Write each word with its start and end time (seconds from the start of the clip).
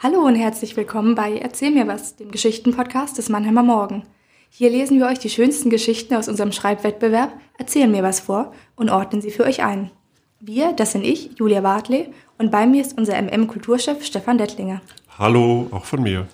Hallo 0.00 0.20
und 0.20 0.36
herzlich 0.36 0.76
willkommen 0.76 1.16
bei 1.16 1.38
Erzähl 1.38 1.72
mir 1.72 1.88
was, 1.88 2.14
dem 2.14 2.30
Geschichtenpodcast 2.30 3.18
des 3.18 3.28
Mannheimer 3.28 3.64
Morgen. 3.64 4.04
Hier 4.48 4.70
lesen 4.70 5.00
wir 5.00 5.06
euch 5.06 5.18
die 5.18 5.28
schönsten 5.28 5.70
Geschichten 5.70 6.14
aus 6.14 6.28
unserem 6.28 6.52
Schreibwettbewerb 6.52 7.32
Erzähl 7.58 7.88
mir 7.88 8.04
was 8.04 8.20
vor 8.20 8.52
und 8.76 8.90
ordnen 8.90 9.20
sie 9.20 9.32
für 9.32 9.42
euch 9.42 9.64
ein. 9.64 9.90
Wir, 10.38 10.72
das 10.72 10.92
sind 10.92 11.02
ich, 11.02 11.32
Julia 11.36 11.62
Bartley, 11.62 12.10
und 12.38 12.52
bei 12.52 12.64
mir 12.64 12.80
ist 12.80 12.96
unser 12.96 13.20
MM-Kulturchef 13.20 14.04
Stefan 14.04 14.38
Dettlinger. 14.38 14.82
Hallo, 15.18 15.66
auch 15.72 15.84
von 15.84 16.00
mir. 16.04 16.28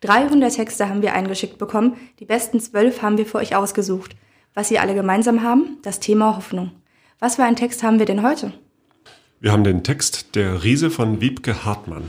300 0.00 0.54
Texte 0.54 0.88
haben 0.88 1.02
wir 1.02 1.12
eingeschickt 1.12 1.58
bekommen, 1.58 1.98
die 2.18 2.24
besten 2.24 2.60
zwölf 2.60 3.02
haben 3.02 3.18
wir 3.18 3.26
für 3.26 3.36
euch 3.36 3.54
ausgesucht. 3.54 4.16
Was 4.54 4.68
sie 4.68 4.78
alle 4.78 4.94
gemeinsam 4.94 5.42
haben, 5.42 5.76
das 5.82 6.00
Thema 6.00 6.34
Hoffnung. 6.34 6.72
Was 7.18 7.36
für 7.36 7.44
einen 7.44 7.56
Text 7.56 7.82
haben 7.82 7.98
wir 7.98 8.06
denn 8.06 8.22
heute? 8.22 8.54
Wir 9.38 9.52
haben 9.52 9.64
den 9.64 9.84
Text 9.84 10.34
Der 10.34 10.64
Riese 10.64 10.90
von 10.90 11.20
Wiebke 11.20 11.66
Hartmann. 11.66 12.08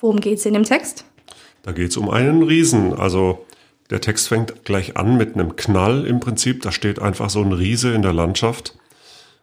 Worum 0.00 0.20
geht 0.20 0.38
es 0.38 0.46
in 0.46 0.54
dem 0.54 0.64
Text? 0.64 1.04
Da 1.62 1.72
geht 1.72 1.90
es 1.90 1.96
um 1.96 2.10
einen 2.10 2.42
Riesen. 2.42 2.94
Also 2.94 3.46
der 3.90 4.00
Text 4.00 4.28
fängt 4.28 4.64
gleich 4.64 4.96
an 4.96 5.16
mit 5.16 5.34
einem 5.34 5.56
Knall 5.56 6.06
im 6.06 6.20
Prinzip. 6.20 6.62
Da 6.62 6.72
steht 6.72 7.00
einfach 7.00 7.30
so 7.30 7.40
ein 7.42 7.52
Riese 7.52 7.92
in 7.92 8.02
der 8.02 8.12
Landschaft. 8.12 8.76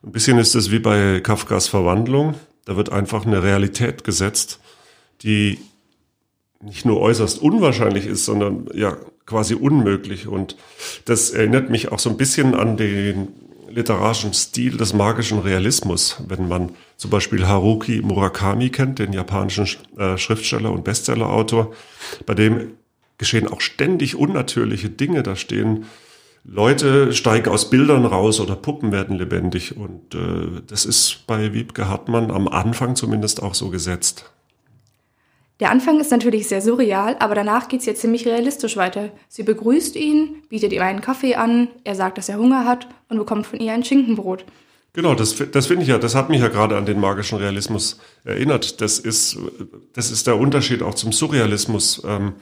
Ein 0.03 0.11
bisschen 0.11 0.37
ist 0.37 0.55
es 0.55 0.71
wie 0.71 0.79
bei 0.79 1.19
Kafkas 1.19 1.67
Verwandlung. 1.67 2.35
Da 2.65 2.75
wird 2.75 2.91
einfach 2.91 3.25
eine 3.25 3.43
Realität 3.43 4.03
gesetzt, 4.03 4.59
die 5.21 5.59
nicht 6.61 6.85
nur 6.85 6.99
äußerst 6.99 7.41
unwahrscheinlich 7.41 8.07
ist, 8.07 8.25
sondern 8.25 8.67
ja 8.73 8.97
quasi 9.25 9.53
unmöglich. 9.53 10.27
Und 10.27 10.55
das 11.05 11.29
erinnert 11.29 11.69
mich 11.69 11.91
auch 11.91 11.99
so 11.99 12.09
ein 12.09 12.17
bisschen 12.17 12.55
an 12.55 12.77
den 12.77 13.27
literarischen 13.77 14.33
Stil 14.33 14.75
des 14.75 14.93
magischen 14.93 15.37
Realismus, 15.39 16.17
wenn 16.27 16.47
man 16.47 16.71
zum 16.97 17.11
Beispiel 17.11 17.47
Haruki 17.47 18.01
Murakami 18.01 18.69
kennt, 18.69 18.97
den 18.97 19.13
japanischen 19.13 19.67
äh, 19.97 20.17
Schriftsteller 20.17 20.71
und 20.71 20.83
Bestsellerautor, 20.83 21.71
bei 22.25 22.33
dem 22.33 22.71
geschehen 23.19 23.47
auch 23.47 23.61
ständig 23.61 24.15
unnatürliche 24.15 24.89
Dinge. 24.89 25.21
Da 25.21 25.35
stehen 25.35 25.85
Leute, 26.43 27.13
steigen 27.13 27.49
aus 27.49 27.69
Bildern 27.69 28.05
raus 28.05 28.39
oder 28.39 28.55
Puppen 28.55 28.91
werden 28.91 29.15
lebendig. 29.15 29.77
Und 29.77 30.15
äh, 30.15 30.61
das 30.65 30.85
ist 30.85 31.27
bei 31.27 31.53
Wiebke 31.53 31.87
Hartmann 31.87 32.31
am 32.31 32.47
Anfang 32.47 32.95
zumindest 32.95 33.43
auch 33.43 33.53
so 33.53 33.69
gesetzt. 33.69 34.31
Der 35.59 35.71
Anfang 35.71 35.99
ist 35.99 36.11
natürlich 36.11 36.47
sehr 36.47 36.61
surreal, 36.61 37.15
aber 37.19 37.33
danach 37.33 37.67
geht 37.67 37.79
es 37.79 37.87
jetzt 37.87 38.01
ziemlich 38.01 38.27
realistisch 38.27 38.77
weiter. 38.77 39.09
Sie 39.27 39.41
begrüßt 39.41 39.95
ihn, 39.95 40.43
bietet 40.49 40.71
ihm 40.71 40.83
einen 40.83 41.01
Kaffee 41.01 41.35
an, 41.35 41.69
er 41.83 41.95
sagt, 41.95 42.19
dass 42.19 42.29
er 42.29 42.37
Hunger 42.37 42.65
hat 42.65 42.87
und 43.09 43.17
bekommt 43.17 43.47
von 43.47 43.59
ihr 43.59 43.73
ein 43.73 43.83
Schinkenbrot. 43.83 44.45
Genau, 44.93 45.15
das, 45.15 45.35
das 45.51 45.67
finde 45.67 45.83
ich 45.83 45.89
ja, 45.89 45.97
das 45.97 46.15
hat 46.15 46.29
mich 46.29 46.41
ja 46.41 46.47
gerade 46.47 46.77
an 46.77 46.85
den 46.85 46.99
magischen 46.99 47.37
Realismus 47.37 47.99
erinnert. 48.23 48.81
Das 48.81 48.99
ist, 48.99 49.37
das 49.93 50.11
ist 50.11 50.27
der 50.27 50.37
Unterschied 50.37 50.81
auch 50.81 50.95
zum 50.95 51.11
Surrealismus. 51.11 52.03
Ähm, 52.05 52.33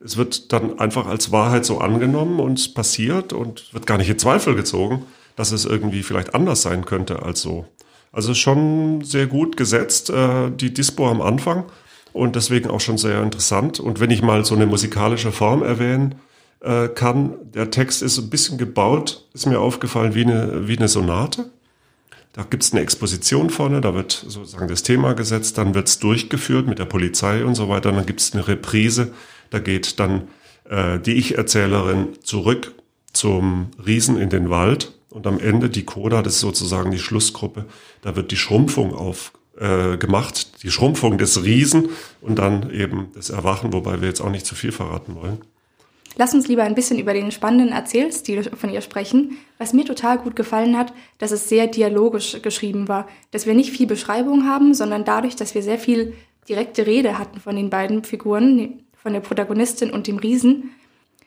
es 0.00 0.16
wird 0.16 0.52
dann 0.52 0.78
einfach 0.78 1.06
als 1.06 1.30
Wahrheit 1.30 1.64
so 1.64 1.78
angenommen 1.78 2.40
und 2.40 2.74
passiert 2.74 3.32
und 3.32 3.72
wird 3.72 3.86
gar 3.86 3.98
nicht 3.98 4.10
in 4.10 4.18
Zweifel 4.18 4.54
gezogen, 4.54 5.04
dass 5.36 5.52
es 5.52 5.64
irgendwie 5.64 6.02
vielleicht 6.02 6.34
anders 6.34 6.62
sein 6.62 6.84
könnte 6.84 7.22
als 7.22 7.40
so. 7.40 7.66
Also 8.12 8.34
schon 8.34 9.02
sehr 9.04 9.26
gut 9.26 9.56
gesetzt, 9.56 10.10
äh, 10.10 10.50
die 10.50 10.74
Dispo 10.74 11.08
am 11.08 11.22
Anfang 11.22 11.64
und 12.12 12.36
deswegen 12.36 12.70
auch 12.70 12.80
schon 12.80 12.98
sehr 12.98 13.22
interessant. 13.22 13.80
Und 13.80 14.00
wenn 14.00 14.10
ich 14.10 14.22
mal 14.22 14.44
so 14.44 14.54
eine 14.54 14.66
musikalische 14.66 15.32
Form 15.32 15.62
erwähnen 15.62 16.16
äh, 16.60 16.88
kann, 16.88 17.34
der 17.54 17.70
Text 17.70 18.02
ist 18.02 18.18
ein 18.18 18.30
bisschen 18.30 18.58
gebaut, 18.58 19.26
ist 19.34 19.46
mir 19.46 19.60
aufgefallen, 19.60 20.14
wie 20.14 20.24
eine, 20.24 20.68
wie 20.68 20.76
eine 20.76 20.88
Sonate. 20.88 21.50
Da 22.32 22.44
gibt 22.44 22.62
es 22.62 22.72
eine 22.72 22.80
Exposition 22.80 23.50
vorne, 23.50 23.82
da 23.82 23.94
wird 23.94 24.12
sozusagen 24.12 24.68
das 24.68 24.82
Thema 24.82 25.12
gesetzt, 25.14 25.58
dann 25.58 25.74
wird 25.74 25.88
es 25.88 25.98
durchgeführt 25.98 26.66
mit 26.66 26.78
der 26.78 26.86
Polizei 26.86 27.44
und 27.44 27.54
so 27.54 27.68
weiter, 27.68 27.92
dann 27.92 28.06
gibt 28.06 28.20
es 28.20 28.32
eine 28.32 28.48
Reprise, 28.48 29.12
da 29.50 29.58
geht 29.58 30.00
dann 30.00 30.28
äh, 30.68 30.98
die 30.98 31.12
Ich-Erzählerin 31.12 32.08
zurück 32.22 32.72
zum 33.12 33.68
Riesen 33.84 34.16
in 34.16 34.30
den 34.30 34.48
Wald 34.48 34.94
und 35.10 35.26
am 35.26 35.38
Ende 35.38 35.68
die 35.68 35.84
Coda, 35.84 36.22
das 36.22 36.36
ist 36.36 36.40
sozusagen 36.40 36.90
die 36.90 36.98
Schlussgruppe, 36.98 37.66
da 38.00 38.16
wird 38.16 38.30
die 38.30 38.36
Schrumpfung 38.38 38.94
auf, 38.94 39.32
äh, 39.58 39.96
gemacht, 39.96 40.62
die 40.62 40.70
Schrumpfung 40.70 41.18
des 41.18 41.44
Riesen 41.44 41.90
und 42.20 42.38
dann 42.38 42.70
eben 42.70 43.08
das 43.14 43.30
Erwachen, 43.30 43.72
wobei 43.72 44.00
wir 44.00 44.08
jetzt 44.08 44.20
auch 44.20 44.30
nicht 44.30 44.46
zu 44.46 44.54
viel 44.54 44.72
verraten 44.72 45.14
wollen. 45.14 45.38
Lass 46.16 46.34
uns 46.34 46.46
lieber 46.46 46.62
ein 46.62 46.74
bisschen 46.74 46.98
über 46.98 47.14
den 47.14 47.30
spannenden 47.30 47.70
Erzählstil 47.70 48.44
von 48.44 48.70
ihr 48.70 48.82
sprechen. 48.82 49.38
Was 49.58 49.72
mir 49.72 49.84
total 49.84 50.18
gut 50.18 50.36
gefallen 50.36 50.76
hat, 50.76 50.92
dass 51.18 51.30
es 51.30 51.48
sehr 51.48 51.66
dialogisch 51.66 52.42
geschrieben 52.42 52.86
war, 52.88 53.08
dass 53.30 53.46
wir 53.46 53.54
nicht 53.54 53.72
viel 53.72 53.86
Beschreibung 53.86 54.46
haben, 54.46 54.74
sondern 54.74 55.04
dadurch, 55.04 55.36
dass 55.36 55.54
wir 55.54 55.62
sehr 55.62 55.78
viel 55.78 56.14
direkte 56.48 56.86
Rede 56.86 57.18
hatten 57.18 57.40
von 57.40 57.56
den 57.56 57.70
beiden 57.70 58.04
Figuren, 58.04 58.82
von 58.94 59.14
der 59.14 59.20
Protagonistin 59.20 59.90
und 59.90 60.06
dem 60.06 60.18
Riesen. 60.18 60.70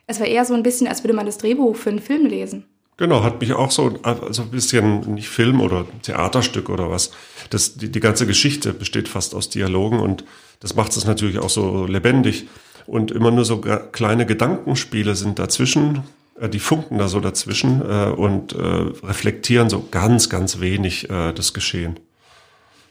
Es 0.07 0.19
war 0.19 0.27
eher 0.27 0.45
so 0.45 0.53
ein 0.53 0.63
bisschen, 0.63 0.87
als 0.87 1.03
würde 1.03 1.15
man 1.15 1.25
das 1.25 1.39
Drehbuch 1.39 1.75
für 1.75 1.89
einen 1.89 1.99
Film 1.99 2.27
lesen. 2.27 2.65
Genau, 2.97 3.23
hat 3.23 3.41
mich 3.41 3.51
auch 3.53 3.71
so 3.71 3.99
also 4.03 4.43
ein 4.43 4.51
bisschen 4.51 5.15
nicht 5.15 5.27
Film 5.27 5.59
oder 5.59 5.85
Theaterstück 6.01 6.69
oder 6.69 6.89
was. 6.89 7.11
Das, 7.49 7.75
die, 7.75 7.91
die 7.91 7.99
ganze 7.99 8.25
Geschichte 8.25 8.73
besteht 8.73 9.09
fast 9.09 9.35
aus 9.35 9.49
Dialogen 9.49 9.99
und 9.99 10.23
das 10.61 10.75
macht 10.75 10.95
es 10.95 11.05
natürlich 11.05 11.39
auch 11.39 11.49
so 11.49 11.85
lebendig. 11.85 12.47
Und 12.87 13.11
immer 13.11 13.31
nur 13.31 13.45
so 13.45 13.57
kleine 13.57 14.25
Gedankenspiele 14.25 15.15
sind 15.15 15.39
dazwischen, 15.39 16.03
äh, 16.39 16.47
die 16.47 16.59
funken 16.59 16.97
da 16.97 17.07
so 17.07 17.19
dazwischen 17.19 17.81
äh, 17.81 18.11
und 18.11 18.53
äh, 18.53 18.57
reflektieren 18.57 19.69
so 19.69 19.85
ganz, 19.91 20.29
ganz 20.29 20.61
wenig 20.61 21.09
äh, 21.09 21.33
das 21.33 21.53
Geschehen. 21.53 21.99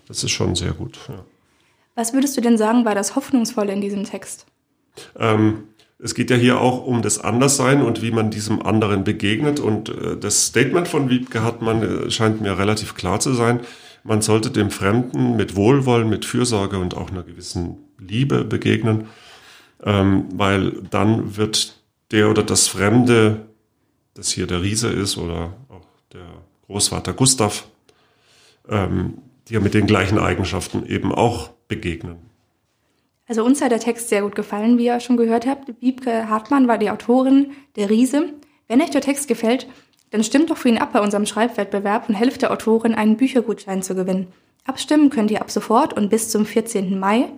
Das 0.07 0.23
ist 0.23 0.33
schon 0.33 0.55
sehr 0.55 0.73
gut. 0.73 0.99
Ja. 1.09 1.25
Was 1.95 2.13
würdest 2.13 2.37
du 2.37 2.41
denn 2.41 2.59
sagen, 2.59 2.85
war 2.85 2.95
das 2.95 3.17
Hoffnungsvolle 3.17 3.73
in 3.73 3.81
diesem 3.81 4.05
Text? 4.05 4.47
Ähm, 5.19 5.65
es 5.99 6.15
geht 6.15 6.31
ja 6.31 6.37
hier 6.37 6.61
auch 6.61 6.85
um 6.85 7.03
das 7.03 7.19
Anderssein 7.19 7.83
und 7.83 8.03
wie 8.03 8.11
man 8.11 8.31
diesem 8.31 8.63
anderen 8.63 9.05
begegnet. 9.05 9.61
Und 9.61 9.89
äh, 9.89 10.17
das 10.17 10.47
Statement 10.47 10.89
von 10.89 11.09
Wiebke 11.09 11.43
Hartmann 11.43 11.83
äh, 11.83 12.11
scheint 12.11 12.41
mir 12.41 12.59
relativ 12.59 12.95
klar 12.95 13.21
zu 13.21 13.33
sein. 13.35 13.61
Man 14.03 14.21
sollte 14.21 14.51
dem 14.51 14.71
Fremden 14.71 15.37
mit 15.37 15.57
Wohlwollen, 15.57 16.09
mit 16.09 16.25
Fürsorge 16.25 16.79
und 16.79 16.95
auch 16.95 17.11
einer 17.11 17.23
gewissen 17.23 17.79
Liebe 17.99 18.45
begegnen, 18.45 19.07
ähm, 19.83 20.27
weil 20.35 20.73
dann 20.91 21.37
wird 21.37 21.81
der 22.11 22.29
oder 22.29 22.43
das 22.43 22.69
Fremde, 22.69 23.47
das 24.13 24.31
hier 24.31 24.47
der 24.47 24.63
Riese 24.63 24.89
ist 24.89 25.17
oder 25.17 25.55
auch 25.71 25.87
der 26.13 26.27
Großvater 26.67 27.15
Gustav, 27.15 27.67
ähm, 28.69 29.19
dir 29.49 29.61
mit 29.61 29.75
den 29.75 29.87
gleichen 29.87 30.19
Eigenschaften 30.19 30.85
eben 30.87 31.13
auch 31.13 31.51
begegnen. 31.69 32.34
Also 33.27 33.45
uns 33.45 33.63
hat 33.63 33.73
der 33.73 33.81
Text 33.81 34.09
sehr 34.09 34.23
gut 34.23 34.35
gefallen, 34.35 34.77
wie 34.77 34.87
ihr 34.87 35.01
schon 35.01 35.17
gehört 35.17 35.47
habt. 35.47 35.73
Wiebke 35.81 36.29
Hartmann 36.29 36.69
war 36.69 36.79
die 36.79 36.91
Autorin 36.91 37.53
der 37.77 37.89
Riese. 37.89 38.35
Wenn 38.69 38.83
euch 38.83 38.91
der 38.91 39.01
Text 39.01 39.29
gefällt, 39.29 39.67
dann 40.11 40.23
stimmt 40.23 40.51
doch 40.51 40.59
für 40.59 40.69
ihn 40.69 40.79
ab 40.79 40.93
bei 40.93 41.01
unserem 41.01 41.27
Schreibwettbewerb 41.27 42.09
und 42.09 42.15
helft 42.15 42.43
der 42.43 42.53
Autorin, 42.53 42.95
einen 42.95 43.17
Büchergutschein 43.17 43.83
zu 43.83 43.95
gewinnen. 43.95 44.29
Abstimmen 44.65 45.11
könnt 45.11 45.31
ihr 45.31 45.41
ab 45.41 45.51
sofort 45.51 45.95
und 45.95 46.09
bis 46.11 46.31
zum 46.31 46.47
14. 46.47 46.99
Mai. 46.99 47.31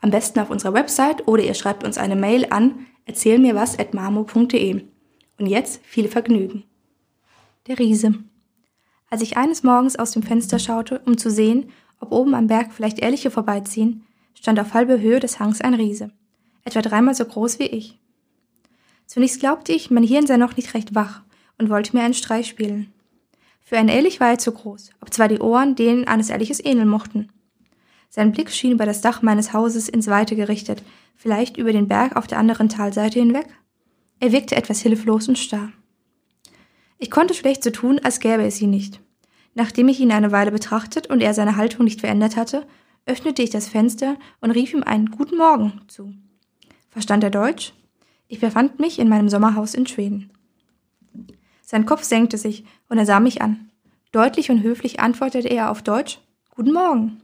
Am 0.00 0.10
besten 0.10 0.40
auf 0.40 0.50
unserer 0.50 0.74
Website 0.74 1.26
oder 1.28 1.42
ihr 1.42 1.54
schreibt 1.54 1.84
uns 1.84 1.98
eine 1.98 2.16
Mail 2.16 2.46
an 2.50 2.86
erzählmirwas.marmo.de. 3.06 4.82
Und 5.38 5.46
jetzt 5.46 5.84
viel 5.84 6.08
Vergnügen. 6.08 6.64
Der 7.66 7.78
Riese. 7.78 8.14
Als 9.10 9.22
ich 9.22 9.36
eines 9.36 9.62
Morgens 9.62 9.96
aus 9.96 10.12
dem 10.12 10.22
Fenster 10.22 10.58
schaute, 10.58 11.00
um 11.06 11.18
zu 11.18 11.30
sehen, 11.30 11.70
ob 12.00 12.12
oben 12.12 12.34
am 12.34 12.46
Berg 12.46 12.72
vielleicht 12.72 12.98
Ehrliche 12.98 13.30
vorbeiziehen, 13.30 14.04
stand 14.34 14.60
auf 14.60 14.74
halbe 14.74 15.00
Höhe 15.00 15.20
des 15.20 15.40
Hangs 15.40 15.60
ein 15.60 15.74
Riese, 15.74 16.10
etwa 16.64 16.82
dreimal 16.82 17.14
so 17.14 17.24
groß 17.24 17.58
wie 17.58 17.66
ich. 17.66 17.98
Zunächst 19.06 19.40
glaubte 19.40 19.72
ich, 19.72 19.90
mein 19.90 20.02
Hirn 20.02 20.26
sei 20.26 20.36
noch 20.36 20.56
nicht 20.56 20.74
recht 20.74 20.94
wach 20.94 21.22
und 21.58 21.70
wollte 21.70 21.96
mir 21.96 22.02
einen 22.02 22.14
Streich 22.14 22.48
spielen. 22.48 22.92
Für 23.62 23.78
ein 23.78 23.88
Ehrlich 23.88 24.20
war 24.20 24.30
er 24.30 24.38
zu 24.38 24.52
groß, 24.52 24.90
ob 25.00 25.12
zwar 25.12 25.28
die 25.28 25.38
Ohren 25.38 25.74
denen 25.74 26.06
eines 26.06 26.30
Ehrliches 26.30 26.64
ähneln 26.64 26.88
mochten. 26.88 27.30
Sein 28.10 28.32
Blick 28.32 28.50
schien 28.50 28.72
über 28.72 28.86
das 28.86 29.00
Dach 29.00 29.22
meines 29.22 29.52
Hauses 29.52 29.88
ins 29.88 30.06
Weite 30.06 30.36
gerichtet, 30.36 30.82
vielleicht 31.16 31.56
über 31.56 31.72
den 31.72 31.88
Berg 31.88 32.16
auf 32.16 32.26
der 32.26 32.38
anderen 32.38 32.68
Talseite 32.68 33.18
hinweg. 33.18 33.46
Er 34.20 34.32
wirkte 34.32 34.56
etwas 34.56 34.80
hilflos 34.80 35.28
und 35.28 35.38
starr. 35.38 35.72
Ich 36.98 37.10
konnte 37.10 37.34
schlecht 37.34 37.64
so 37.64 37.70
tun, 37.70 37.98
als 37.98 38.20
gäbe 38.20 38.44
es 38.44 38.60
ihn 38.60 38.70
nicht. 38.70 39.00
Nachdem 39.54 39.88
ich 39.88 40.00
ihn 40.00 40.12
eine 40.12 40.32
Weile 40.32 40.52
betrachtet 40.52 41.08
und 41.08 41.20
er 41.20 41.34
seine 41.34 41.56
Haltung 41.56 41.84
nicht 41.84 42.00
verändert 42.00 42.36
hatte, 42.36 42.66
öffnete 43.06 43.42
ich 43.42 43.50
das 43.50 43.68
Fenster 43.68 44.16
und 44.40 44.50
rief 44.50 44.72
ihm 44.72 44.82
einen 44.82 45.10
Guten 45.10 45.36
Morgen 45.36 45.82
zu. 45.88 46.12
Verstand 46.90 47.24
er 47.24 47.30
Deutsch? 47.30 47.72
Ich 48.28 48.40
befand 48.40 48.80
mich 48.80 48.98
in 48.98 49.08
meinem 49.08 49.28
Sommerhaus 49.28 49.74
in 49.74 49.86
Schweden. 49.86 50.30
Sein 51.62 51.86
Kopf 51.86 52.02
senkte 52.02 52.38
sich 52.38 52.64
und 52.88 52.98
er 52.98 53.06
sah 53.06 53.20
mich 53.20 53.42
an. 53.42 53.70
Deutlich 54.12 54.50
und 54.50 54.62
höflich 54.62 55.00
antwortete 55.00 55.48
er 55.48 55.70
auf 55.70 55.82
Deutsch 55.82 56.20
Guten 56.50 56.72
Morgen. 56.72 57.20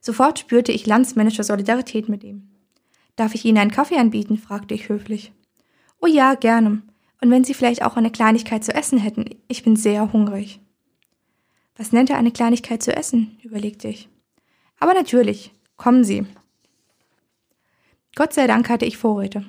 Sofort 0.00 0.38
spürte 0.38 0.72
ich 0.72 0.86
landsmännische 0.86 1.44
Solidarität 1.44 2.08
mit 2.08 2.24
ihm. 2.24 2.50
Darf 3.16 3.34
ich 3.34 3.44
Ihnen 3.44 3.58
einen 3.58 3.70
Kaffee 3.70 3.96
anbieten? 3.96 4.36
fragte 4.36 4.74
ich 4.74 4.88
höflich. 4.88 5.32
Oh 6.00 6.06
ja, 6.06 6.34
gerne. 6.34 6.82
Und 7.20 7.30
wenn 7.30 7.44
Sie 7.44 7.54
vielleicht 7.54 7.82
auch 7.82 7.96
eine 7.96 8.10
Kleinigkeit 8.10 8.64
zu 8.64 8.74
essen 8.74 8.98
hätten, 8.98 9.30
ich 9.48 9.62
bin 9.62 9.76
sehr 9.76 10.12
hungrig. 10.12 10.60
Was 11.76 11.92
nennt 11.92 12.10
er 12.10 12.18
eine 12.18 12.32
Kleinigkeit 12.32 12.82
zu 12.82 12.94
essen? 12.94 13.38
überlegte 13.42 13.88
ich. 13.88 14.08
Aber 14.84 14.92
natürlich, 14.92 15.50
kommen 15.78 16.04
Sie. 16.04 16.26
Gott 18.16 18.34
sei 18.34 18.46
Dank 18.46 18.68
hatte 18.68 18.84
ich 18.84 18.98
Vorräte. 18.98 19.46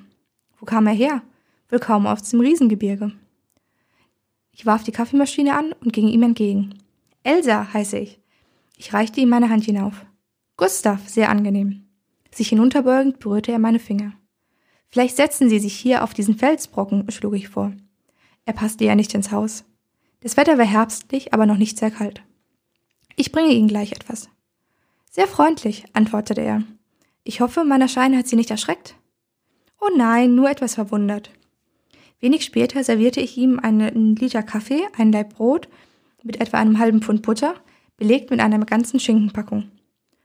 Wo 0.58 0.66
kam 0.66 0.88
er 0.88 0.94
her? 0.94 1.24
Wohl 1.68 1.80
kaum 1.80 2.08
aus 2.08 2.30
dem 2.30 2.40
Riesengebirge. 2.40 3.12
Ich 4.54 4.66
warf 4.66 4.84
die 4.84 4.94
Kaffeemaschine 4.94 5.58
an 5.58 5.74
und 5.74 5.92
ging 5.92 6.08
ihm 6.08 6.24
entgegen. 6.24 6.82
Elsa 7.24 7.74
heiße 7.74 8.00
ich. 8.00 8.22
Ich 8.78 8.94
reichte 8.94 9.20
ihm 9.20 9.28
meine 9.28 9.50
Hand 9.50 9.66
hinauf. 9.66 10.06
Gustav, 10.56 11.06
sehr 11.10 11.28
angenehm. 11.28 11.84
Sich 12.34 12.48
hinunterbeugend 12.48 13.20
berührte 13.20 13.52
er 13.52 13.60
meine 13.60 13.80
Finger. 13.80 14.14
Vielleicht 14.88 15.18
setzen 15.18 15.50
Sie 15.50 15.60
sich 15.60 15.76
hier 15.76 16.06
auf 16.06 16.14
diesen 16.14 16.38
Felsbrocken, 16.38 17.12
schlug 17.12 17.36
ich 17.36 17.50
vor. 17.50 17.74
Er 18.46 18.54
passte 18.54 18.86
ja 18.86 18.96
nicht 18.96 19.14
ins 19.14 19.32
Haus. 19.34 19.66
Das 20.22 20.38
Wetter 20.38 20.58
war 20.58 20.66
herbstlich, 20.66 21.34
aber 21.34 21.46
noch 21.46 21.58
nicht 21.58 21.78
sehr 21.78 21.92
kalt. 21.92 22.24
Ich 23.18 23.34
bringe 23.34 23.52
Ihnen 23.52 23.68
gleich 23.68 23.92
etwas. 23.92 24.30
Sehr 25.16 25.28
freundlich, 25.28 25.86
antwortete 25.94 26.42
er. 26.42 26.62
Ich 27.24 27.40
hoffe, 27.40 27.64
mein 27.64 27.80
Erscheinen 27.80 28.18
hat 28.18 28.28
Sie 28.28 28.36
nicht 28.36 28.52
erschreckt. 28.52 28.96
Oh 29.80 29.88
nein, 29.96 30.36
nur 30.36 30.50
etwas 30.50 30.76
verwundert. 30.76 31.32
Wenig 32.20 32.44
später 32.44 32.84
servierte 32.84 33.22
ich 33.22 33.38
ihm 33.38 33.58
einen 33.58 34.18
Liter 34.18 34.44
Kaffee, 34.44 34.82
ein 34.98 35.14
Laib 35.14 35.36
Brot 35.36 35.70
mit 36.22 36.42
etwa 36.42 36.58
einem 36.58 36.80
halben 36.80 37.02
Pfund 37.02 37.22
Butter, 37.22 37.56
belegt 37.96 38.30
mit 38.30 38.42
einer 38.42 38.60
ganzen 38.66 39.00
Schinkenpackung. 39.00 39.72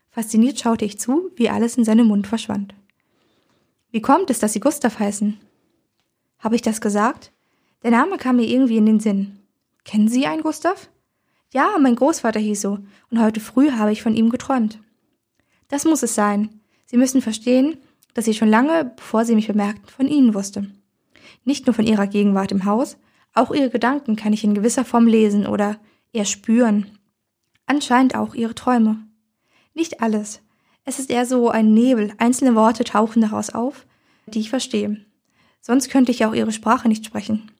Fasziniert 0.09 0.59
schaute 0.59 0.83
ich 0.83 0.99
zu, 0.99 1.31
wie 1.37 1.49
alles 1.49 1.77
in 1.77 1.85
seinem 1.85 2.07
Mund 2.07 2.27
verschwand. 2.27 2.75
Wie 3.91 4.01
kommt 4.01 4.29
es, 4.29 4.39
dass 4.39 4.51
Sie 4.51 4.59
Gustav 4.59 4.99
heißen? 4.99 5.39
Habe 6.39 6.55
ich 6.55 6.63
das 6.63 6.81
gesagt? 6.81 7.31
Der 7.83 7.91
Name 7.91 8.17
kam 8.17 8.35
mir 8.35 8.45
irgendwie 8.45 8.75
in 8.75 8.87
den 8.87 8.99
Sinn. 8.99 9.39
Kennen 9.85 10.09
Sie 10.09 10.27
einen 10.27 10.43
Gustav? 10.43 10.89
Ja, 11.53 11.77
mein 11.79 11.95
Großvater 11.95 12.39
hieß 12.39 12.61
so, 12.61 12.79
und 13.09 13.21
heute 13.21 13.41
früh 13.41 13.71
habe 13.71 13.91
ich 13.91 14.01
von 14.01 14.15
ihm 14.15 14.29
geträumt. 14.29 14.79
Das 15.67 15.85
muss 15.85 16.03
es 16.03 16.15
sein. 16.15 16.61
Sie 16.85 16.97
müssen 16.97 17.21
verstehen, 17.21 17.77
dass 18.13 18.27
ich 18.27 18.37
schon 18.37 18.49
lange, 18.49 18.93
bevor 18.95 19.25
Sie 19.25 19.35
mich 19.35 19.47
bemerkten, 19.47 19.89
von 19.89 20.07
Ihnen 20.07 20.33
wusste. 20.33 20.69
Nicht 21.43 21.65
nur 21.65 21.73
von 21.73 21.85
Ihrer 21.85 22.07
Gegenwart 22.07 22.51
im 22.51 22.65
Haus, 22.65 22.97
auch 23.33 23.51
Ihre 23.53 23.69
Gedanken 23.69 24.15
kann 24.15 24.33
ich 24.33 24.43
in 24.43 24.53
gewisser 24.53 24.85
Form 24.85 25.07
lesen 25.07 25.45
oder 25.45 25.77
eher 26.13 26.25
spüren. 26.25 26.97
Anscheinend 27.65 28.15
auch 28.15 28.33
Ihre 28.33 28.55
Träume. 28.55 29.05
Nicht 29.73 30.01
alles. 30.01 30.41
Es 30.83 30.99
ist 30.99 31.09
eher 31.09 31.25
so 31.25 31.49
ein 31.49 31.73
Nebel, 31.73 32.13
einzelne 32.17 32.55
Worte 32.55 32.83
tauchen 32.83 33.21
daraus 33.21 33.49
auf, 33.49 33.85
die 34.25 34.39
ich 34.39 34.49
verstehe. 34.49 35.05
Sonst 35.61 35.89
könnte 35.89 36.11
ich 36.11 36.25
auch 36.25 36.33
Ihre 36.33 36.51
Sprache 36.51 36.87
nicht 36.87 37.05
sprechen. 37.05 37.51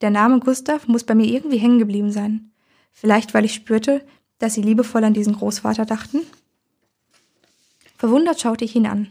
Der 0.00 0.10
Name 0.10 0.40
Gustav 0.40 0.88
muss 0.88 1.04
bei 1.04 1.14
mir 1.14 1.26
irgendwie 1.26 1.58
hängen 1.58 1.78
geblieben 1.78 2.10
sein. 2.10 2.50
Vielleicht, 2.94 3.34
weil 3.34 3.44
ich 3.44 3.52
spürte, 3.52 4.04
dass 4.38 4.54
sie 4.54 4.62
liebevoll 4.62 5.04
an 5.04 5.12
diesen 5.12 5.34
Großvater 5.34 5.84
dachten? 5.84 6.20
Verwundert 7.98 8.40
schaute 8.40 8.64
ich 8.64 8.74
ihn 8.74 8.86
an. 8.86 9.08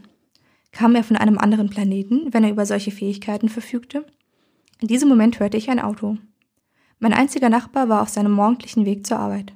Kam 0.72 0.96
er 0.96 1.04
von 1.04 1.18
einem 1.18 1.38
anderen 1.38 1.70
Planeten, 1.70 2.34
wenn 2.34 2.44
er 2.44 2.50
über 2.50 2.66
solche 2.66 2.92
Fähigkeiten 2.92 3.50
verfügte? 3.50 4.06
In 4.80 4.88
diesem 4.88 5.08
Moment 5.08 5.40
hörte 5.40 5.58
ich 5.58 5.70
ein 5.70 5.80
Auto. 5.80 6.18
Mein 7.00 7.14
einziger 7.14 7.50
Nachbar 7.50 7.90
war 7.90 8.02
auf 8.02 8.10
seinem 8.10 8.32
morgendlichen 8.32 8.86
Weg 8.86 9.06
zur 9.06 9.20
Arbeit. 9.20 9.54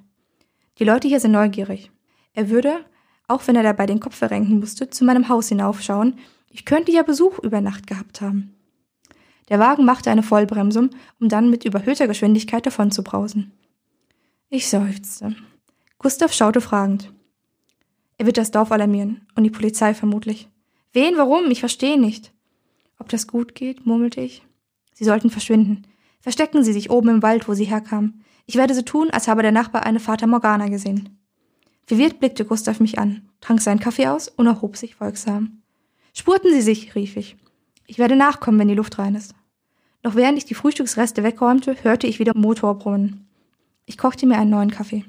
Die 0.79 0.83
Leute 0.83 1.07
hier 1.07 1.19
sind 1.19 1.31
neugierig. 1.31 1.91
Er 2.33 2.49
würde, 2.49 2.85
auch 3.27 3.47
wenn 3.47 3.55
er 3.55 3.63
dabei 3.63 3.87
den 3.87 3.99
Kopf 3.99 4.15
verrenken 4.15 4.59
musste, 4.59 4.89
zu 4.89 5.05
meinem 5.05 5.27
Haus 5.27 5.49
hinaufschauen. 5.49 6.19
Ich 6.51 6.65
könnte 6.65 6.91
ja 6.91 7.03
Besuch 7.03 7.39
über 7.39 7.61
Nacht 7.61 7.87
gehabt 7.87 8.21
haben. 8.21 8.53
Der 9.49 9.59
Wagen 9.59 9.85
machte 9.85 10.11
eine 10.11 10.23
Vollbremsung, 10.23 10.89
um 11.19 11.29
dann 11.29 11.49
mit 11.49 11.65
überhöhter 11.65 12.07
Geschwindigkeit 12.07 12.65
davonzubrausen. 12.65 13.53
Ich 14.49 14.69
seufzte. 14.69 15.35
Gustav 15.99 16.31
schaute 16.31 16.61
fragend. 16.61 17.11
Er 18.17 18.25
wird 18.25 18.37
das 18.37 18.49
Dorf 18.49 18.71
alarmieren 18.71 19.27
und 19.35 19.43
die 19.43 19.49
Polizei 19.49 19.93
vermutlich. 19.93 20.47
Wen, 20.93 21.17
warum? 21.17 21.51
Ich 21.51 21.59
verstehe 21.59 21.99
nicht. 21.99 22.31
Ob 22.97 23.09
das 23.09 23.27
gut 23.27 23.55
geht, 23.55 23.85
murmelte 23.85 24.21
ich. 24.21 24.43
Sie 24.93 25.03
sollten 25.03 25.29
verschwinden. 25.29 25.85
Verstecken 26.21 26.63
Sie 26.63 26.71
sich 26.71 26.89
oben 26.89 27.09
im 27.09 27.23
Wald, 27.23 27.49
wo 27.49 27.55
Sie 27.55 27.65
herkamen. 27.65 28.23
Ich 28.45 28.55
werde 28.55 28.73
so 28.73 28.83
tun, 28.83 29.09
als 29.09 29.27
habe 29.27 29.41
der 29.41 29.51
Nachbar 29.51 29.85
eine 29.85 29.99
Vater 29.99 30.27
Morgana 30.27 30.69
gesehen. 30.69 31.19
Verwirrt 31.85 32.19
blickte 32.19 32.45
Gustav 32.45 32.79
mich 32.79 32.99
an, 32.99 33.27
trank 33.41 33.59
seinen 33.59 33.81
Kaffee 33.81 34.07
aus 34.07 34.29
und 34.29 34.47
erhob 34.47 34.77
sich 34.77 34.95
folgsam. 34.95 35.61
Spurten 36.13 36.53
Sie 36.53 36.61
sich, 36.61 36.95
rief 36.95 37.17
ich. 37.17 37.35
Ich 37.85 37.97
werde 37.97 38.15
nachkommen, 38.15 38.59
wenn 38.59 38.69
die 38.69 38.75
Luft 38.75 38.97
rein 38.97 39.15
ist. 39.15 39.35
Noch 40.03 40.15
während 40.15 40.37
ich 40.37 40.45
die 40.45 40.55
Frühstücksreste 40.55 41.23
wegräumte, 41.23 41.75
hörte 41.83 42.07
ich 42.07 42.19
wieder 42.19 42.31
Motorbrummen. 42.33 43.26
Ich 43.89 43.97
kochte 43.97 44.27
mir 44.27 44.37
einen 44.37 44.49
neuen 44.49 44.69
Kaffee. 44.69 45.05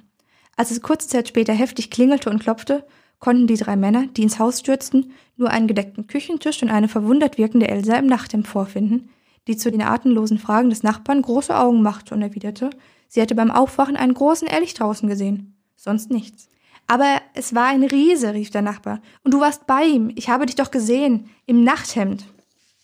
Als 0.56 0.70
es 0.70 0.82
kurze 0.82 1.08
Zeit 1.08 1.26
später 1.26 1.52
heftig 1.52 1.90
klingelte 1.90 2.30
und 2.30 2.38
klopfte, 2.38 2.86
konnten 3.18 3.48
die 3.48 3.56
drei 3.56 3.74
Männer, 3.74 4.06
die 4.06 4.22
ins 4.22 4.38
Haus 4.38 4.60
stürzten, 4.60 5.10
nur 5.36 5.50
einen 5.50 5.66
gedeckten 5.66 6.06
Küchentisch 6.06 6.62
und 6.62 6.70
eine 6.70 6.86
verwundert 6.86 7.38
wirkende 7.38 7.66
Elsa 7.66 7.96
im 7.96 8.06
Nachthemd 8.06 8.46
vorfinden, 8.46 9.10
die 9.48 9.56
zu 9.56 9.72
den 9.72 9.82
atemlosen 9.82 10.38
Fragen 10.38 10.70
des 10.70 10.84
Nachbarn 10.84 11.22
große 11.22 11.56
Augen 11.56 11.82
machte 11.82 12.14
und 12.14 12.22
erwiderte, 12.22 12.70
sie 13.08 13.20
hätte 13.20 13.34
beim 13.34 13.50
Aufwachen 13.50 13.96
einen 13.96 14.14
großen 14.14 14.46
Elch 14.46 14.74
draußen 14.74 15.08
gesehen. 15.08 15.56
Sonst 15.74 16.12
nichts. 16.12 16.48
Aber 16.86 17.20
es 17.34 17.56
war 17.56 17.66
ein 17.66 17.82
Riese, 17.82 18.32
rief 18.32 18.50
der 18.50 18.62
Nachbar. 18.62 19.00
Und 19.24 19.34
du 19.34 19.40
warst 19.40 19.66
bei 19.66 19.84
ihm. 19.84 20.12
Ich 20.14 20.28
habe 20.30 20.46
dich 20.46 20.54
doch 20.54 20.70
gesehen. 20.70 21.28
Im 21.46 21.64
Nachthemd. 21.64 22.26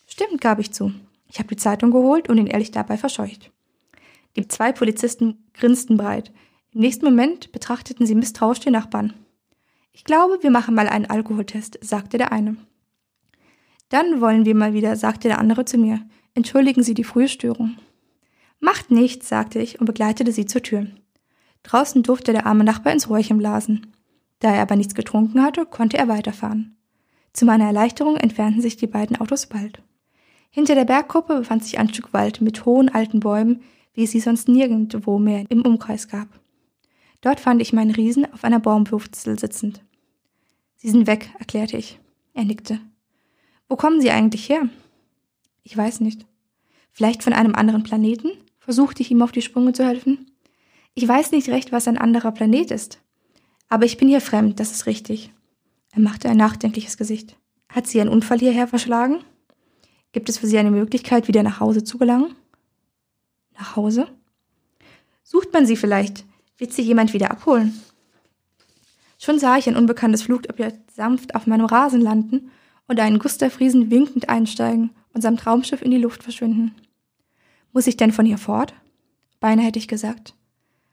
Stimmt, 0.06 0.40
gab 0.40 0.58
ich 0.58 0.72
zu. 0.72 0.92
Ich 1.28 1.38
habe 1.38 1.48
die 1.48 1.56
Zeitung 1.56 1.92
geholt 1.92 2.28
und 2.28 2.36
den 2.36 2.48
Elch 2.48 2.72
dabei 2.72 2.98
verscheucht. 2.98 3.53
Die 4.36 4.48
zwei 4.48 4.72
Polizisten 4.72 5.44
grinsten 5.54 5.96
breit. 5.96 6.32
Im 6.72 6.80
nächsten 6.80 7.04
Moment 7.04 7.52
betrachteten 7.52 8.06
sie 8.06 8.14
misstrauisch 8.14 8.60
den 8.60 8.72
Nachbarn. 8.72 9.12
Ich 9.92 10.04
glaube, 10.04 10.38
wir 10.42 10.50
machen 10.50 10.74
mal 10.74 10.88
einen 10.88 11.06
Alkoholtest, 11.06 11.78
sagte 11.82 12.18
der 12.18 12.32
eine. 12.32 12.56
Dann 13.90 14.20
wollen 14.20 14.44
wir 14.44 14.54
mal 14.54 14.72
wieder, 14.72 14.96
sagte 14.96 15.28
der 15.28 15.38
andere 15.38 15.64
zu 15.64 15.78
mir. 15.78 16.00
Entschuldigen 16.34 16.82
Sie 16.82 16.94
die 16.94 17.04
frühe 17.04 17.28
Störung. 17.28 17.76
Macht 18.58 18.90
nichts, 18.90 19.28
sagte 19.28 19.60
ich 19.60 19.78
und 19.78 19.86
begleitete 19.86 20.32
sie 20.32 20.46
zur 20.46 20.62
Tür. 20.62 20.86
Draußen 21.62 22.02
durfte 22.02 22.32
der 22.32 22.46
arme 22.46 22.64
Nachbar 22.64 22.92
ins 22.92 23.08
Räuchchen 23.08 23.38
blasen. 23.38 23.92
Da 24.40 24.52
er 24.52 24.62
aber 24.62 24.74
nichts 24.74 24.94
getrunken 24.94 25.42
hatte, 25.42 25.64
konnte 25.64 25.96
er 25.96 26.08
weiterfahren. 26.08 26.76
Zu 27.32 27.44
meiner 27.44 27.66
Erleichterung 27.66 28.16
entfernten 28.16 28.62
sich 28.62 28.76
die 28.76 28.86
beiden 28.86 29.20
Autos 29.20 29.46
bald. 29.46 29.82
Hinter 30.50 30.74
der 30.74 30.84
Bergkuppe 30.84 31.38
befand 31.38 31.64
sich 31.64 31.78
ein 31.78 31.88
Stück 31.88 32.12
Wald 32.12 32.40
mit 32.40 32.64
hohen 32.64 32.88
alten 32.88 33.20
Bäumen, 33.20 33.62
wie 33.94 34.04
es 34.04 34.10
sie 34.10 34.20
sonst 34.20 34.48
nirgendwo 34.48 35.18
mehr 35.18 35.44
im 35.48 35.62
Umkreis 35.62 36.08
gab. 36.08 36.28
Dort 37.20 37.40
fand 37.40 37.62
ich 37.62 37.72
meinen 37.72 37.92
Riesen 37.92 38.30
auf 38.32 38.44
einer 38.44 38.60
Baumwurzel 38.60 39.38
sitzend. 39.38 39.82
Sie 40.76 40.90
sind 40.90 41.06
weg, 41.06 41.30
erklärte 41.38 41.78
ich. 41.78 41.98
Er 42.34 42.44
nickte. 42.44 42.80
Wo 43.68 43.76
kommen 43.76 44.00
Sie 44.00 44.10
eigentlich 44.10 44.48
her? 44.48 44.68
Ich 45.62 45.76
weiß 45.76 46.00
nicht. 46.00 46.26
Vielleicht 46.92 47.22
von 47.22 47.32
einem 47.32 47.54
anderen 47.54 47.82
Planeten? 47.82 48.30
versuchte 48.58 49.02
ich 49.02 49.10
ihm 49.10 49.20
auf 49.20 49.32
die 49.32 49.42
Sprünge 49.42 49.72
zu 49.72 49.84
helfen. 49.86 50.30
Ich 50.94 51.06
weiß 51.06 51.32
nicht 51.32 51.48
recht, 51.48 51.72
was 51.72 51.88
ein 51.88 51.98
anderer 51.98 52.32
Planet 52.32 52.70
ist. 52.70 53.00
Aber 53.68 53.84
ich 53.84 53.96
bin 53.96 54.08
hier 54.08 54.20
fremd, 54.20 54.60
das 54.60 54.72
ist 54.72 54.86
richtig. 54.86 55.32
Er 55.92 56.00
machte 56.00 56.28
ein 56.28 56.36
nachdenkliches 56.36 56.96
Gesicht. 56.96 57.36
Hat 57.68 57.86
sie 57.86 58.00
einen 58.00 58.10
Unfall 58.10 58.38
hierher 58.38 58.66
verschlagen? 58.66 59.24
Gibt 60.12 60.28
es 60.28 60.38
für 60.38 60.46
sie 60.46 60.58
eine 60.58 60.70
Möglichkeit, 60.70 61.28
wieder 61.28 61.42
nach 61.42 61.60
Hause 61.60 61.84
zu 61.84 61.98
gelangen? 61.98 62.34
Nach 63.58 63.76
Hause? 63.76 64.08
Sucht 65.22 65.52
man 65.52 65.66
sie 65.66 65.76
vielleicht? 65.76 66.24
Wird 66.58 66.72
sie 66.72 66.82
jemand 66.82 67.12
wieder 67.12 67.30
abholen? 67.30 67.80
Schon 69.18 69.38
sah 69.38 69.56
ich 69.56 69.68
ein 69.68 69.76
unbekanntes 69.76 70.22
Flugobjekt 70.22 70.90
sanft 70.90 71.34
auf 71.34 71.46
meinem 71.46 71.66
Rasen 71.66 72.00
landen 72.00 72.50
und 72.88 73.00
einen 73.00 73.18
Gustav 73.18 73.58
Riesen 73.60 73.90
winkend 73.90 74.28
einsteigen 74.28 74.90
und 75.12 75.22
seinem 75.22 75.36
Traumschiff 75.36 75.82
in 75.82 75.90
die 75.90 75.98
Luft 75.98 76.22
verschwinden. 76.22 76.74
Muss 77.72 77.86
ich 77.86 77.96
denn 77.96 78.12
von 78.12 78.26
hier 78.26 78.38
fort? 78.38 78.74
Beinahe 79.40 79.66
hätte 79.66 79.78
ich 79.78 79.88
gesagt. 79.88 80.34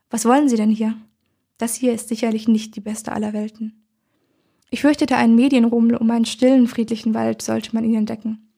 Was 0.09 0.25
wollen 0.25 0.49
Sie 0.49 0.57
denn 0.57 0.69
hier? 0.69 0.95
Das 1.57 1.75
hier 1.75 1.93
ist 1.93 2.07
sicherlich 2.07 2.47
nicht 2.47 2.75
die 2.75 2.81
beste 2.81 3.11
aller 3.11 3.33
Welten. 3.33 3.85
Ich 4.71 4.81
fürchtete 4.81 5.17
einen 5.17 5.35
Medienrummel 5.35 5.97
um 5.97 6.09
einen 6.09 6.25
stillen, 6.25 6.67
friedlichen 6.67 7.13
Wald, 7.13 7.41
sollte 7.41 7.75
man 7.75 7.83
ihn 7.83 7.95
entdecken. 7.95 8.49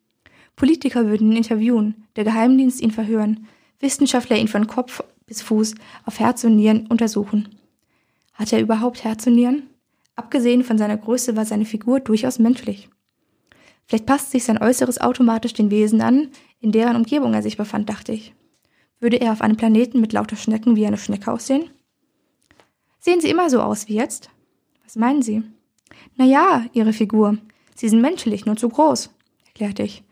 Politiker 0.56 1.08
würden 1.08 1.32
ihn 1.32 1.38
interviewen, 1.38 2.06
der 2.16 2.24
Geheimdienst 2.24 2.80
ihn 2.82 2.92
verhören, 2.92 3.48
Wissenschaftler 3.84 4.38
ihn 4.38 4.48
von 4.48 4.66
Kopf 4.66 5.04
bis 5.28 5.44
Fuß 5.44 5.76
auf 6.06 6.20
Herz 6.20 6.44
und 6.44 6.56
Nieren 6.56 6.88
untersuchen. 6.88 7.60
Hat 8.34 8.52
er 8.52 8.62
überhaupt 8.62 9.04
Herz 9.04 9.28
und 9.28 9.36
Nieren? 9.36 9.70
Abgesehen 10.16 10.64
von 10.64 10.80
seiner 10.80 10.98
Größe 10.98 11.36
war 11.36 11.46
seine 11.46 11.66
Figur 11.66 12.00
durchaus 12.00 12.40
menschlich. 12.40 12.90
Vielleicht 13.86 14.06
passt 14.06 14.32
sich 14.32 14.44
sein 14.44 14.62
Äußeres 14.62 15.02
automatisch 15.02 15.54
den 15.54 15.70
Wesen 15.70 16.02
an, 16.02 16.30
in 16.60 16.72
deren 16.72 16.96
Umgebung 16.96 17.34
er 17.34 17.44
sich 17.44 17.58
befand, 17.58 17.90
dachte 17.90 18.14
ich. 18.14 18.34
Würde 19.00 19.18
er 19.18 19.34
auf 19.34 19.42
einem 19.42 19.58
Planeten 19.58 20.00
mit 20.00 20.14
lauter 20.14 20.38
Schnecken 20.38 20.76
wie 20.76 20.88
eine 20.88 20.98
Schnecke 20.98 21.32
aussehen? 21.32 21.70
Sehen 23.00 23.20
Sie 23.20 23.30
immer 23.30 23.50
so 23.50 23.62
aus 23.62 23.88
wie 23.88 23.96
jetzt? 23.96 24.30
Was 24.84 24.96
meinen 24.96 25.22
Sie? 25.22 25.44
Na 26.16 26.26
ja, 26.26 26.66
Ihre 26.74 26.94
Figur. 26.94 27.38
Sie 27.76 27.90
sind 27.90 28.02
menschlich, 28.02 28.46
nur 28.46 28.56
zu 28.56 28.70
groß, 28.70 29.10
erklärte 29.48 29.84
ich. 29.84 30.04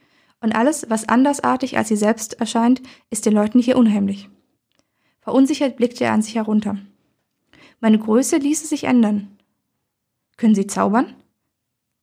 Und 0.42 0.54
alles, 0.54 0.90
was 0.90 1.08
andersartig 1.08 1.78
als 1.78 1.88
Sie 1.88 1.96
selbst 1.96 2.34
erscheint, 2.40 2.82
ist 3.10 3.26
den 3.26 3.34
Leuten 3.34 3.60
hier 3.60 3.78
unheimlich. 3.78 4.30
Verunsichert 5.22 5.78
blickte 5.78 6.04
er 6.04 6.14
an 6.14 6.24
sich 6.24 6.36
herunter. 6.36 6.78
Meine 7.80 8.00
Größe 8.00 8.38
ließe 8.38 8.68
sich 8.68 8.86
ändern. 8.86 9.38
Können 10.38 10.56
Sie 10.56 10.68
zaubern? 10.68 11.16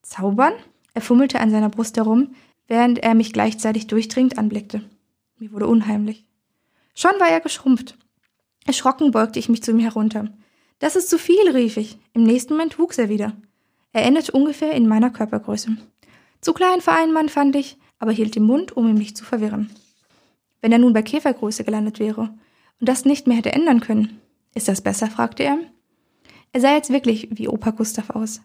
Zaubern? 0.02 0.54
Er 0.94 1.02
fummelte 1.02 1.40
an 1.40 1.50
seiner 1.50 1.68
Brust 1.68 1.96
herum, 1.96 2.34
während 2.68 3.00
er 3.00 3.14
mich 3.14 3.32
gleichzeitig 3.32 3.88
durchdringend 3.88 4.38
anblickte. 4.38 4.88
Mir 5.38 5.52
wurde 5.52 5.66
unheimlich. 5.66 6.24
Schon 6.94 7.12
war 7.18 7.28
er 7.28 7.40
geschrumpft. 7.40 7.98
Erschrocken 8.66 9.10
beugte 9.10 9.38
ich 9.38 9.48
mich 9.48 9.62
zu 9.62 9.72
ihm 9.72 9.78
herunter. 9.78 10.28
Das 10.78 10.94
ist 10.94 11.10
zu 11.10 11.18
viel, 11.18 11.50
rief 11.50 11.76
ich. 11.76 11.98
Im 12.12 12.22
nächsten 12.22 12.54
Moment 12.54 12.78
wuchs 12.78 12.98
er 12.98 13.08
wieder. 13.08 13.32
Er 13.92 14.04
endete 14.04 14.32
ungefähr 14.32 14.72
in 14.72 14.86
meiner 14.86 15.10
Körpergröße. 15.10 15.76
Zu 16.40 16.52
klein 16.52 16.80
für 16.80 16.92
einen 16.92 17.12
Mann, 17.12 17.28
fand 17.28 17.56
ich, 17.56 17.78
aber 17.98 18.12
hielt 18.12 18.34
den 18.34 18.44
Mund, 18.44 18.76
um 18.76 18.88
ihn 18.88 18.94
nicht 18.94 19.16
zu 19.16 19.24
verwirren. 19.24 19.70
Wenn 20.60 20.72
er 20.72 20.78
nun 20.78 20.92
bei 20.92 21.02
Käfergröße 21.02 21.64
gelandet 21.64 21.98
wäre 21.98 22.30
und 22.80 22.88
das 22.88 23.04
nicht 23.04 23.26
mehr 23.26 23.36
hätte 23.36 23.52
ändern 23.52 23.80
können. 23.80 24.20
Ist 24.54 24.68
das 24.68 24.80
besser? 24.80 25.08
fragte 25.08 25.44
er. 25.44 25.58
Er 26.52 26.60
sah 26.60 26.74
jetzt 26.74 26.90
wirklich 26.90 27.28
wie 27.30 27.48
Opa 27.48 27.70
Gustav 27.70 28.10
aus. 28.10 28.40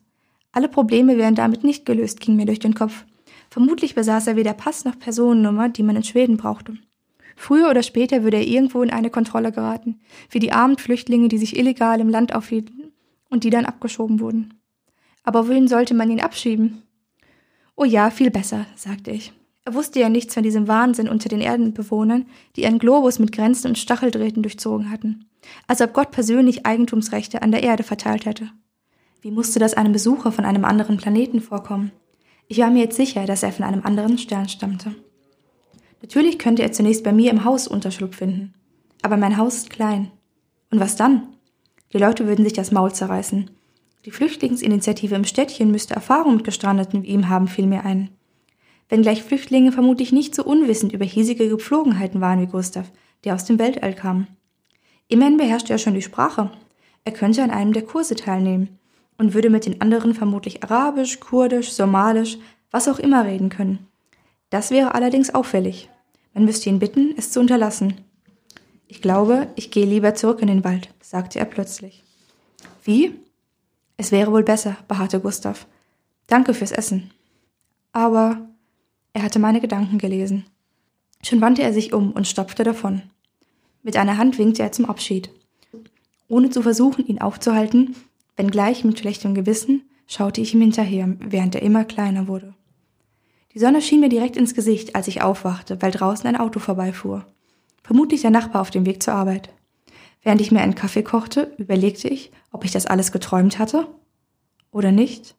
Alle 0.51 0.69
Probleme 0.69 1.17
wären 1.17 1.36
damit 1.36 1.63
nicht 1.63 1.86
gelöst, 1.86 2.19
ging 2.19 2.36
mir 2.36 2.45
durch 2.45 2.60
den 2.60 2.75
Kopf. 2.75 3.05
Vermutlich 3.50 3.95
besaß 3.95 4.27
er 4.27 4.36
weder 4.36 4.53
Pass 4.53 4.86
noch 4.86 4.98
Personennummer, 5.00 5.69
die 5.69 5.83
man 5.83 5.95
in 5.95 6.03
Schweden 6.03 6.38
brauchte. 6.38 6.77
Früher 7.36 7.69
oder 7.69 7.81
später 7.81 8.24
würde 8.24 8.38
er 8.38 8.48
irgendwo 8.48 8.83
in 8.83 8.91
eine 8.91 9.10
Kontrolle 9.10 9.51
geraten, 9.51 10.00
wie 10.29 10.39
die 10.39 10.51
armen 10.51 10.77
Flüchtlinge, 10.77 11.27
die 11.27 11.38
sich 11.38 11.57
illegal 11.57 12.00
im 12.00 12.10
Land 12.10 12.36
aufhielten 12.36 12.91
und 13.29 13.43
die 13.43 13.50
dann 13.50 13.65
abgeschoben 13.65 14.19
wurden. 14.19 14.53
Aber 15.24 15.48
wohin 15.48 15.67
sollte 15.67 15.93
man 15.93 16.12
ihn 16.12 16.22
abschieben? 16.22 16.83
Oh 17.75 17.86
ja, 17.86 18.12
viel 18.12 18.29
besser, 18.29 18.67
sagte 18.75 19.12
ich. 19.12 19.33
Er 19.65 19.74
wusste 19.74 20.00
ja 20.00 20.10
nichts 20.10 20.34
von 20.34 20.43
diesem 20.43 20.67
Wahnsinn 20.67 21.08
unter 21.08 21.29
den 21.29 21.39
Erdenbewohnern, 21.39 22.25
die 22.55 22.63
ihren 22.63 22.79
Globus 22.79 23.20
mit 23.20 23.32
Grenzen 23.32 23.67
und 23.67 23.77
Stacheldrähten 23.77 24.43
durchzogen 24.43 24.91
hatten. 24.91 25.29
Als 25.67 25.82
ob 25.82 25.93
Gott 25.93 26.12
persönlich 26.12 26.65
Eigentumsrechte 26.65 27.41
an 27.41 27.51
der 27.51 27.63
Erde 27.63 27.84
verteilt 27.84 28.25
hätte. 28.25 28.50
Wie 29.22 29.32
musste 29.32 29.60
das 29.60 29.74
einem 29.74 29.93
Besucher 29.93 30.34
von 30.34 30.43
einem 30.43 30.65
anderen 30.65 30.98
Planeten 30.98 31.39
vorkommen? 31.39 31.91
Ich 32.50 32.58
war 32.58 32.70
mir 32.70 32.84
jetzt 32.84 32.98
sicher, 32.98 33.25
dass 33.25 33.41
er 33.41 33.53
von 33.53 33.63
einem 33.63 33.86
anderen 33.86 34.17
Stern 34.17 34.50
stammte. 34.50 34.93
Natürlich 36.01 36.38
könnte 36.38 36.62
er 36.62 36.74
zunächst 36.74 37.05
bei 37.05 37.13
mir 37.13 37.32
im 37.32 37.46
Haus 37.46 37.65
Unterschlupf 37.65 38.17
finden. 38.17 38.53
Aber 39.01 39.15
mein 39.15 39.38
Haus 39.38 39.55
ist 39.58 39.70
klein. 39.70 40.12
Und 40.70 40.82
was 40.82 40.98
dann? 40.98 41.29
Die 41.93 41.98
Leute 41.98 42.27
würden 42.27 42.43
sich 42.43 42.53
das 42.53 42.72
Maul 42.72 42.91
zerreißen. 42.91 43.50
Die 44.03 44.12
Flüchtlingsinitiative 44.12 45.15
im 45.15 45.24
Städtchen 45.24 45.72
müsste 45.72 45.93
Erfahrung 45.93 46.36
mit 46.36 46.43
Gestrandeten 46.43 47.03
wie 47.03 47.08
ihm 47.08 47.29
haben, 47.29 47.48
fiel 47.48 47.67
mir 47.67 47.86
ein. 47.86 48.10
Wenngleich 48.90 49.24
Flüchtlinge 49.24 49.72
vermutlich 49.72 50.12
nicht 50.12 50.36
so 50.36 50.44
unwissend 50.44 50.94
über 50.94 51.06
hiesige 51.06 51.50
Gepflogenheiten 51.50 52.22
waren 52.22 52.42
wie 52.42 52.48
Gustav, 52.48 52.92
der 53.24 53.36
aus 53.36 53.46
dem 53.46 53.60
Weltall 53.60 53.94
kam. 53.94 54.28
Immerhin 55.08 55.38
beherrschte 55.38 55.74
er 55.74 55.80
schon 55.80 55.94
die 55.94 56.02
Sprache. 56.02 56.52
Er 57.04 57.12
könnte 57.12 57.44
an 57.44 57.52
einem 57.52 57.74
der 57.74 57.84
Kurse 57.84 58.16
teilnehmen 58.16 58.80
und 59.18 59.34
würde 59.34 59.50
mit 59.50 59.66
den 59.66 59.82
anderen 59.82 60.13
vermutlich 60.13 60.63
Arabisch, 60.63 61.20
Kurdisch, 61.20 61.72
Somalisch, 61.72 62.38
was 62.72 62.88
auch 62.88 63.00
immer 63.00 63.25
reden 63.25 63.50
können. 63.50 63.88
Das 64.50 64.72
wäre 64.72 64.96
allerdings 64.96 65.34
auffällig. 65.34 65.90
Man 66.34 66.46
müsste 66.46 66.70
ihn 66.70 66.80
bitten, 66.80 67.13
es 67.18 67.32
zu 67.32 67.40
unterlassen. 67.40 67.96
Ich 68.88 69.02
glaube, 69.02 69.48
ich 69.56 69.72
gehe 69.72 69.86
lieber 69.86 70.16
zurück 70.16 70.42
in 70.42 70.48
den 70.48 70.63
Wald, 70.63 70.90
sagte 71.02 71.40
er 71.40 71.46
plötzlich. 71.46 72.04
Wie? 72.84 73.20
Es 73.98 74.12
wäre 74.12 74.32
wohl 74.32 74.44
besser, 74.44 74.78
beharrte 74.88 75.20
Gustav. 75.20 75.68
Danke 76.28 76.54
fürs 76.54 76.72
Essen. 76.72 77.12
Aber 77.92 78.50
er 79.13 79.24
hatte 79.24 79.39
meine 79.39 79.62
Gedanken 79.62 79.98
gelesen. 79.98 80.46
Schon 81.24 81.41
wandte 81.41 81.63
er 81.63 81.74
sich 81.74 81.93
um 81.93 82.12
und 82.12 82.27
stopfte 82.27 82.63
davon. 82.63 83.03
Mit 83.82 83.98
einer 83.98 84.17
Hand 84.17 84.38
winkte 84.38 84.63
er 84.63 84.72
zum 84.72 84.86
Abschied. 84.86 85.29
Ohne 86.27 86.50
zu 86.50 86.62
versuchen, 86.62 87.05
ihn 87.05 87.22
aufzuhalten, 87.22 87.96
Wenngleich 88.36 88.84
mit 88.84 89.00
schlechtem 89.00 89.36
Gewissen 89.36 89.84
schaute 90.08 90.41
ich 90.41 90.53
ihm 90.53 90.62
hinterher, 90.62 91.15
während 91.20 91.55
er 91.55 91.62
immer 91.62 91.86
kleiner 91.86 92.27
wurde. 92.27 92.53
Die 93.53 93.60
Sonne 93.60 93.82
schien 93.82 94.00
mir 94.00 94.10
direkt 94.10 94.36
ins 94.36 94.55
Gesicht, 94.55 94.96
als 94.96 95.08
ich 95.08 95.22
aufwachte, 95.22 95.82
weil 95.82 95.91
draußen 95.91 96.27
ein 96.27 96.36
Auto 96.36 96.60
vorbeifuhr. 96.60 97.25
Vermutlich 97.84 98.22
der 98.22 98.32
Nachbar 98.32 98.62
auf 98.62 98.72
dem 98.72 98.86
Weg 98.86 99.03
zur 99.03 99.13
Arbeit. 99.13 99.53
Während 100.24 100.41
ich 100.41 100.51
mir 100.51 100.62
einen 100.62 100.74
Kaffee 100.74 101.03
kochte, 101.03 101.53
überlegte 101.58 102.08
ich, 102.08 102.32
ob 102.51 102.65
ich 102.65 102.72
das 102.72 102.88
alles 102.88 103.12
geträumt 103.12 103.60
hatte 103.60 103.88
oder 104.72 104.91
nicht. 104.91 105.36